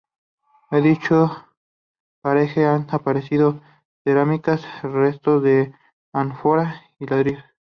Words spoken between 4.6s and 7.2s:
restos de ánfora y